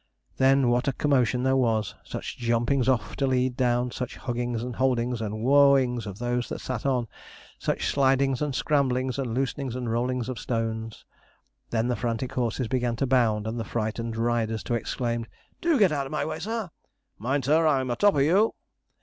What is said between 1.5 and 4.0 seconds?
was! Such jumpings off to lead down,